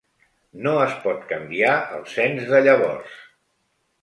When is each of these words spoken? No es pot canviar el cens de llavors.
No 0.67 0.71
es 0.85 0.95
pot 1.03 1.27
canviar 1.33 1.75
el 1.99 2.09
cens 2.15 2.49
de 2.55 2.63
llavors. 2.69 3.23